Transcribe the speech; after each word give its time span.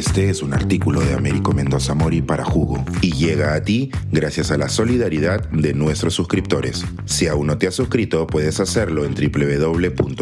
Este 0.00 0.30
es 0.30 0.42
un 0.42 0.54
artículo 0.54 1.00
de 1.02 1.12
Américo 1.12 1.52
Mendoza 1.52 1.92
Mori 1.92 2.22
para 2.22 2.42
Jugo 2.42 2.82
y 3.02 3.12
llega 3.12 3.52
a 3.52 3.62
ti 3.62 3.90
gracias 4.10 4.50
a 4.50 4.56
la 4.56 4.70
solidaridad 4.70 5.46
de 5.50 5.74
nuestros 5.74 6.14
suscriptores. 6.14 6.86
Si 7.04 7.26
aún 7.26 7.48
no 7.48 7.58
te 7.58 7.66
has 7.66 7.74
suscrito, 7.74 8.26
puedes 8.26 8.60
hacerlo 8.60 9.04
en 9.04 9.12
www.jugo.pe. 9.14 10.16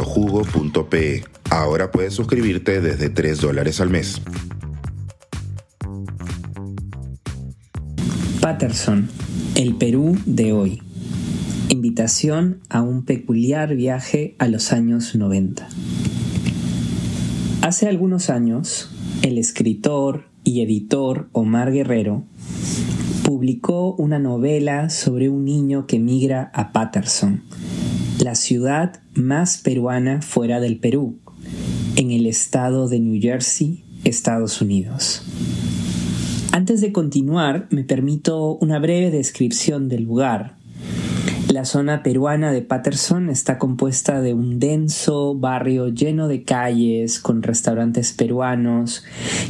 Ahora 1.51 1.93
puedes 1.93 2.13
suscribirte 2.13 2.81
desde 2.81 3.09
3 3.09 3.41
dólares 3.41 3.81
al 3.81 3.91
mes. 3.91 4.21
Patterson, 8.41 9.09
el 9.55 9.77
Perú 9.77 10.19
de 10.27 10.53
hoy. 10.53 10.83
Invitación 11.69 12.63
a 12.69 12.83
un 12.83 13.05
peculiar 13.05 13.77
viaje 13.77 14.35
a 14.41 14.49
los 14.49 14.73
años 14.73 15.15
90. 15.15 15.69
Hace 17.63 17.87
algunos 17.87 18.29
años, 18.29 18.91
el 19.23 19.39
escritor 19.39 20.29
y 20.45 20.63
editor 20.63 21.29
Omar 21.33 21.73
Guerrero 21.73 22.25
publicó 23.25 23.95
una 23.95 24.19
novela 24.19 24.91
sobre 24.91 25.29
un 25.29 25.45
niño 25.45 25.87
que 25.87 25.99
migra 25.99 26.51
a 26.55 26.73
Patterson, 26.73 27.43
la 28.23 28.35
ciudad 28.35 29.01
más 29.15 29.59
peruana 29.59 30.23
fuera 30.23 30.61
del 30.61 30.79
Perú, 30.79 31.19
en 31.97 32.11
el 32.11 32.27
estado 32.27 32.89
de 32.89 33.01
New 33.01 33.21
Jersey, 33.21 33.85
Estados 34.05 34.61
Unidos. 34.61 35.23
Antes 36.53 36.81
de 36.81 36.93
continuar, 36.93 37.67
me 37.71 37.85
permito 37.85 38.57
una 38.57 38.79
breve 38.79 39.11
descripción 39.11 39.89
del 39.89 40.05
lugar 40.05 40.58
la 41.59 41.65
zona 41.65 42.05
peruana 42.05 42.53
de 42.53 42.63
Patterson 42.63 43.31
está 43.31 43.59
compuesta 43.59 44.21
de 44.21 44.33
un 44.33 44.61
denso 44.61 45.35
barrio 45.35 45.89
lleno 45.89 46.29
de 46.29 46.45
calles 46.45 47.19
con 47.19 47.43
restaurantes 47.43 48.13
peruanos 48.13 49.03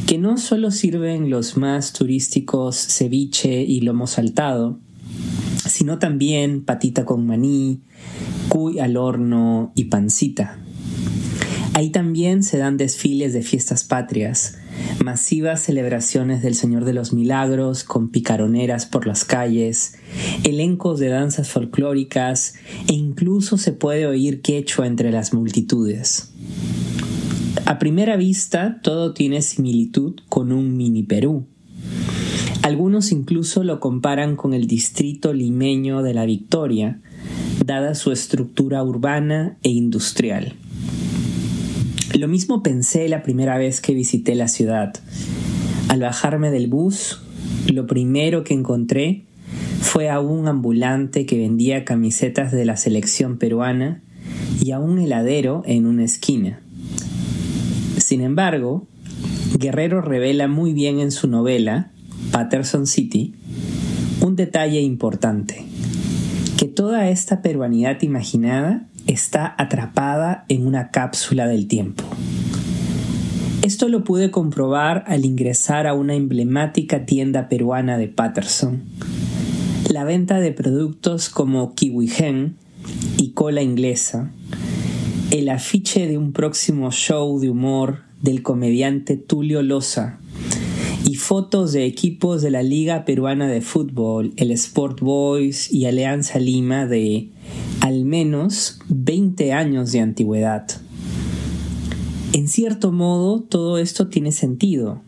que 0.07 0.17
no 0.17 0.39
solo 0.39 0.71
sirven 0.71 1.29
los 1.29 1.55
más 1.55 1.93
turísticos 1.93 2.77
ceviche 2.77 3.61
y 3.61 3.81
lomo 3.81 4.07
saltado, 4.07 4.79
sino 5.67 5.99
también 5.99 6.65
patita 6.65 7.05
con 7.05 7.27
maní, 7.27 7.83
cuy 8.47 8.79
al 8.79 8.97
horno 8.97 9.71
y 9.75 9.83
pancita. 9.83 10.57
Ahí 11.75 11.91
también 11.91 12.41
se 12.41 12.57
dan 12.57 12.77
desfiles 12.77 13.33
de 13.33 13.43
fiestas 13.43 13.83
patrias, 13.83 14.57
masivas 15.03 15.61
celebraciones 15.61 16.41
del 16.41 16.55
Señor 16.55 16.85
de 16.85 16.93
los 16.93 17.13
Milagros 17.13 17.83
con 17.83 18.09
picaroneras 18.09 18.85
por 18.85 19.07
las 19.07 19.25
calles, 19.25 19.95
elencos 20.43 20.99
de 20.99 21.09
danzas 21.09 21.49
folclóricas 21.49 22.55
e 22.87 22.93
incluso 22.93 23.57
se 23.57 23.73
puede 23.73 24.07
oír 24.07 24.41
quechua 24.41 24.87
entre 24.87 25.11
las 25.11 25.33
multitudes. 25.33 26.31
A 27.65 27.79
primera 27.79 28.17
vista 28.17 28.79
todo 28.81 29.13
tiene 29.13 29.41
similitud 29.41 30.15
con 30.27 30.51
un 30.51 30.75
mini 30.75 31.03
Perú. 31.03 31.45
Algunos 32.61 33.11
incluso 33.11 33.63
lo 33.63 33.79
comparan 33.79 34.35
con 34.35 34.53
el 34.53 34.67
distrito 34.67 35.33
limeño 35.33 36.03
de 36.03 36.13
la 36.13 36.25
Victoria, 36.25 36.99
dada 37.65 37.95
su 37.95 38.11
estructura 38.11 38.83
urbana 38.83 39.57
e 39.63 39.69
industrial. 39.69 40.55
Lo 42.17 42.27
mismo 42.27 42.63
pensé 42.63 43.07
la 43.07 43.21
primera 43.21 43.57
vez 43.57 43.81
que 43.81 43.93
visité 43.93 44.33
la 44.33 44.47
ciudad. 44.47 44.93
Al 45.89 46.01
bajarme 46.01 46.49
del 46.49 46.67
bus, 46.67 47.21
lo 47.71 47.85
primero 47.85 48.43
que 48.43 48.55
encontré 48.55 49.25
fue 49.79 50.09
a 50.09 50.19
un 50.19 50.47
ambulante 50.47 51.25
que 51.25 51.37
vendía 51.37 51.85
camisetas 51.85 52.51
de 52.51 52.65
la 52.65 52.77
selección 52.77 53.37
peruana 53.37 54.01
y 54.59 54.71
a 54.71 54.79
un 54.79 54.99
heladero 54.99 55.61
en 55.65 55.85
una 55.85 56.03
esquina. 56.03 56.59
Sin 57.97 58.21
embargo, 58.21 58.87
Guerrero 59.57 60.01
revela 60.01 60.47
muy 60.47 60.73
bien 60.73 60.99
en 60.99 61.11
su 61.11 61.27
novela, 61.27 61.91
Patterson 62.31 62.87
City, 62.87 63.35
un 64.21 64.35
detalle 64.35 64.81
importante, 64.81 65.63
que 66.57 66.65
toda 66.65 67.09
esta 67.09 67.41
peruanidad 67.41 68.01
imaginada 68.01 68.88
está 69.09 69.55
atrapada 69.57 70.45
en 70.49 70.67
una 70.67 70.91
cápsula 70.91 71.47
del 71.47 71.67
tiempo. 71.67 72.03
Esto 73.63 73.89
lo 73.89 74.03
pude 74.03 74.29
comprobar 74.29 75.03
al 75.07 75.25
ingresar 75.25 75.87
a 75.87 75.95
una 75.95 76.13
emblemática 76.13 77.05
tienda 77.05 77.49
peruana 77.49 77.97
de 77.97 78.07
Patterson. 78.07 78.83
La 79.89 80.03
venta 80.03 80.39
de 80.39 80.51
productos 80.51 81.29
como 81.29 81.73
kiwi 81.73 82.07
gen 82.07 82.57
y 83.17 83.31
cola 83.31 83.63
inglesa, 83.63 84.31
el 85.31 85.49
afiche 85.49 86.07
de 86.07 86.19
un 86.19 86.31
próximo 86.31 86.91
show 86.91 87.39
de 87.39 87.49
humor 87.49 88.03
del 88.21 88.43
comediante 88.43 89.17
Tulio 89.17 89.63
Loza 89.63 90.19
y 91.09 91.15
fotos 91.15 91.71
de 91.71 91.85
equipos 91.85 92.43
de 92.43 92.51
la 92.51 92.61
Liga 92.61 93.03
Peruana 93.03 93.47
de 93.47 93.61
Fútbol, 93.61 94.31
el 94.37 94.51
Sport 94.51 94.99
Boys 94.99 95.73
y 95.73 95.87
Alianza 95.87 96.37
Lima 96.37 96.85
de 96.85 97.29
al 97.81 98.05
menos 98.05 98.77
20 98.89 99.51
años 99.51 99.91
de 99.91 100.01
antigüedad. 100.01 100.67
En 102.31 102.47
cierto 102.47 102.91
modo, 102.91 103.41
todo 103.41 103.79
esto 103.79 104.07
tiene 104.09 104.31
sentido. 104.31 105.01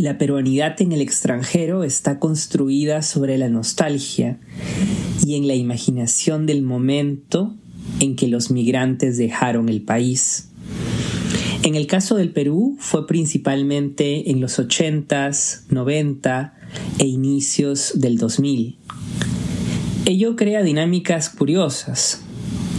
La 0.00 0.18
peruanidad 0.18 0.80
en 0.80 0.92
el 0.92 1.00
extranjero 1.00 1.82
está 1.82 2.20
construida 2.20 3.02
sobre 3.02 3.38
la 3.38 3.48
nostalgia 3.48 4.38
y 5.26 5.34
en 5.34 5.48
la 5.48 5.56
imaginación 5.56 6.46
del 6.46 6.62
momento 6.62 7.56
en 7.98 8.14
que 8.14 8.28
los 8.28 8.52
migrantes 8.52 9.18
dejaron 9.18 9.68
el 9.68 9.82
país. 9.82 10.51
En 11.64 11.76
el 11.76 11.86
caso 11.86 12.16
del 12.16 12.30
Perú 12.30 12.76
fue 12.80 13.06
principalmente 13.06 14.32
en 14.32 14.40
los 14.40 14.58
80s, 14.58 15.62
90 15.68 16.54
e 16.98 17.06
inicios 17.06 17.92
del 17.94 18.18
2000. 18.18 18.78
Ello 20.04 20.34
crea 20.34 20.64
dinámicas 20.64 21.28
curiosas, 21.28 22.20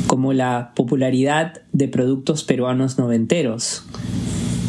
como 0.07 0.33
la 0.33 0.73
popularidad 0.75 1.61
de 1.71 1.87
productos 1.87 2.43
peruanos 2.43 2.97
noventeros, 2.97 3.85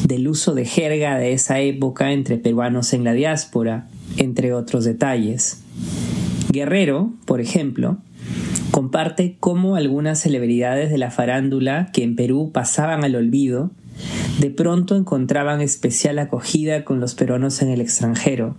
del 0.07 0.29
uso 0.29 0.55
de 0.55 0.65
jerga 0.65 1.19
de 1.19 1.33
esa 1.33 1.59
época 1.59 2.13
entre 2.13 2.39
peruanos 2.39 2.93
en 2.93 3.03
la 3.03 3.15
diáspora, 3.15 3.89
entre 4.17 4.53
otros 4.53 4.85
detalles. 4.85 5.61
Guerrero, 6.53 7.13
por 7.25 7.41
ejemplo, 7.41 7.99
comparte 8.71 9.37
cómo 9.41 9.75
algunas 9.75 10.21
celebridades 10.21 10.91
de 10.91 10.99
la 10.99 11.11
farándula 11.11 11.91
que 11.93 12.05
en 12.05 12.15
Perú 12.15 12.53
pasaban 12.53 13.03
al 13.03 13.17
olvido, 13.17 13.73
de 14.41 14.51
pronto 14.51 14.97
encontraban 14.97 15.61
especial 15.61 16.19
acogida 16.19 16.85
con 16.85 17.01
los 17.01 17.15
peruanos 17.15 17.63
en 17.63 17.71
el 17.71 17.81
extranjero 17.81 18.57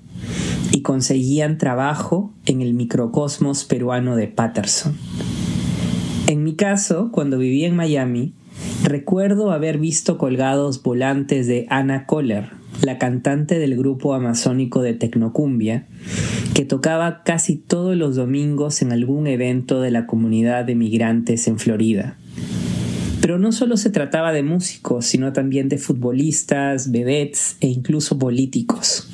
y 0.72 0.82
conseguían 0.82 1.58
trabajo 1.58 2.34
en 2.46 2.62
el 2.62 2.74
microcosmos 2.74 3.66
peruano 3.66 4.16
de 4.16 4.28
Patterson. 4.28 4.96
En 6.28 6.44
mi 6.44 6.56
caso, 6.56 7.12
cuando 7.12 7.38
viví 7.38 7.66
en 7.66 7.76
Miami, 7.76 8.34
recuerdo 8.84 9.52
haber 9.52 9.78
visto 9.78 10.18
colgados 10.18 10.82
volantes 10.82 11.48
de 11.48 11.68
Anna 11.70 12.06
Kohler, 12.06 12.50
la 12.82 12.98
cantante 12.98 13.60
del 13.60 13.78
grupo 13.78 14.14
amazónico 14.14 14.82
de 14.82 14.94
Tecnocumbia, 14.94 15.86
que 16.54 16.66
tocaba 16.66 17.24
casi 17.24 17.58
todos 17.58 17.96
los 17.96 18.16
domingos 18.16 18.82
en 18.82 18.92
algún 18.92 19.28
evento 19.28 19.82
de 19.82 19.92
la 19.92 20.08
comunidad 20.08 20.66
de 20.66 20.76
migrantes 20.76 21.48
en 21.48 21.60
Florida. 21.60 22.18
Pero 23.26 23.40
no 23.40 23.52
solo 23.52 23.76
se 23.76 23.90
trataba 23.90 24.32
de 24.34 24.44
músicos, 24.44 25.08
sino 25.08 25.34
también 25.34 25.68
de 25.68 25.80
futbolistas, 25.80 26.92
vedettes 26.92 27.58
e 27.60 27.66
incluso 27.66 28.20
políticos. 28.20 29.10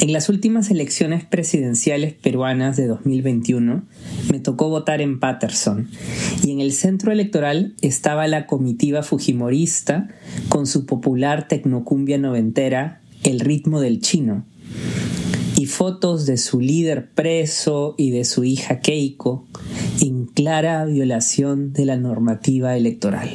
En 0.00 0.12
las 0.12 0.28
últimas 0.28 0.68
elecciones 0.68 1.24
presidenciales 1.24 2.14
peruanas 2.14 2.76
de 2.76 2.88
2021 2.88 3.84
me 4.32 4.40
tocó 4.40 4.70
votar 4.70 5.00
en 5.00 5.20
Patterson 5.20 5.88
y 6.42 6.50
en 6.50 6.58
el 6.58 6.72
centro 6.72 7.12
electoral 7.12 7.76
estaba 7.80 8.26
la 8.26 8.48
comitiva 8.48 9.04
fujimorista 9.04 10.08
con 10.48 10.66
su 10.66 10.84
popular 10.84 11.46
tecnocumbia 11.46 12.18
noventera 12.18 13.02
El 13.22 13.38
ritmo 13.38 13.80
del 13.80 14.00
chino 14.00 14.44
y 15.56 15.66
fotos 15.66 16.26
de 16.26 16.36
su 16.36 16.60
líder 16.60 17.08
preso 17.10 17.94
y 17.96 18.10
de 18.10 18.24
su 18.24 18.42
hija 18.42 18.80
Keiko 18.80 19.46
en 20.00 20.26
clara 20.26 20.84
violación 20.84 21.72
de 21.72 21.84
la 21.84 21.96
normativa 21.96 22.76
electoral. 22.76 23.30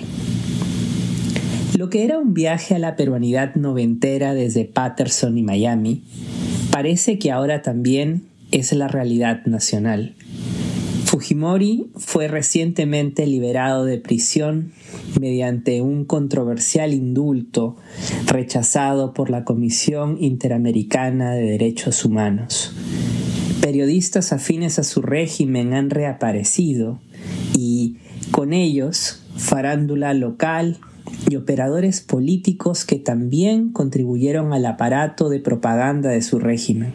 Lo 1.78 1.90
que 1.90 2.06
era 2.06 2.20
un 2.20 2.34
viaje 2.34 2.76
a 2.76 2.80
la 2.80 2.96
peruanidad 2.96 3.56
noventera 3.56 4.34
desde 4.34 4.66
Patterson 4.66 5.38
y 5.38 5.44
Miami, 5.44 6.04
parece 6.72 7.18
que 7.20 7.32
ahora 7.32 7.62
también 7.62 8.24
es 8.52 8.72
la 8.74 8.88
realidad 8.88 9.46
nacional. 9.46 10.16
Fujimori 11.06 11.92
fue 11.96 12.28
recientemente 12.28 13.28
liberado 13.28 13.86
de 13.86 13.98
prisión 13.98 14.72
mediante 15.20 15.82
un 15.82 16.06
controversial 16.06 16.94
indulto 16.94 17.76
rechazado 18.26 19.14
por 19.14 19.30
la 19.30 19.44
Comisión 19.44 20.18
Interamericana 20.20 21.34
de 21.34 21.44
Derechos 21.44 22.06
Humanos. 22.06 22.74
Periodistas 23.64 24.34
afines 24.34 24.78
a 24.78 24.84
su 24.84 25.02
régimen 25.02 25.74
han 25.74 25.90
reaparecido 25.90 27.00
y 27.58 27.96
con 28.32 28.52
ellos 28.52 29.22
farándula 29.38 30.14
local 30.14 30.80
y 31.30 31.38
operadores 31.38 32.02
políticos 32.02 32.84
que 32.84 32.98
también 32.98 33.72
contribuyeron 33.72 34.52
al 34.52 34.66
aparato 34.66 35.30
de 35.30 35.40
propaganda 35.40 36.10
de 36.10 36.22
su 36.22 36.40
régimen. 36.40 36.94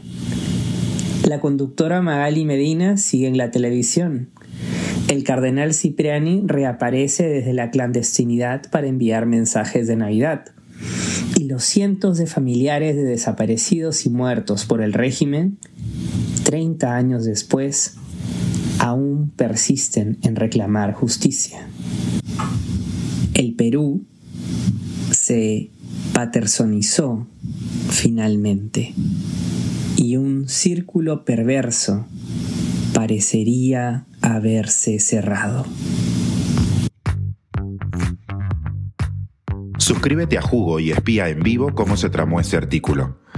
La 1.27 1.41
conductora 1.41 2.03
Magali 2.03 2.45
Medina 2.45 2.99
sigue 2.99 3.29
en 3.29 3.39
la 3.39 3.51
televisión. 3.51 4.29
El 5.09 5.25
cardenal 5.25 5.73
Cipriani 5.73 6.43
reaparece 6.45 7.27
desde 7.29 7.55
la 7.55 7.71
clandestinidad 7.71 8.71
para 8.71 8.89
enviar 8.89 9.25
mensajes 9.25 9.87
de 9.87 9.97
Navidad. 9.97 10.45
Y 11.35 11.45
los 11.45 11.65
cientos 11.65 12.19
de 12.19 12.27
familiares 12.27 12.95
de 12.95 13.05
desaparecidos 13.05 14.05
y 14.05 14.11
muertos 14.11 14.67
por 14.67 14.83
el 14.83 14.93
régimen, 14.93 15.57
30 16.49 16.97
años 16.97 17.27
después, 17.27 17.97
aún 18.79 19.31
persisten 19.37 20.17
en 20.23 20.35
reclamar 20.35 20.95
justicia. 20.95 21.69
El 23.35 23.53
Perú 23.53 24.07
se 25.11 25.69
patersonizó 26.15 27.27
finalmente 27.91 28.95
y 29.97 30.17
un 30.17 30.49
círculo 30.49 31.27
perverso 31.27 32.07
parecería 32.95 34.07
haberse 34.23 35.01
cerrado. 35.01 35.67
Suscríbete 39.77 40.39
a 40.39 40.41
Jugo 40.41 40.81
y 40.81 40.93
espía 40.93 41.29
en 41.29 41.41
vivo 41.41 41.75
cómo 41.75 41.99
se 41.99 42.09
tramó 42.09 42.41
este 42.41 42.57
artículo. 42.57 43.19